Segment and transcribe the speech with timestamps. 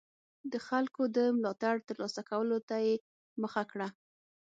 [0.51, 2.93] د خلکو د ملاتړ ترلاسه کولو ته یې
[3.41, 3.87] مخه کړه.